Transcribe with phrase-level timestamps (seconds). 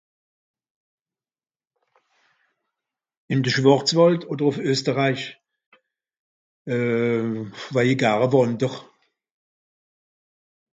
[3.31, 5.23] ìn de schwàrzwàld òder ùff österriech
[6.73, 7.37] euh
[7.73, 8.73] waije i gare wànder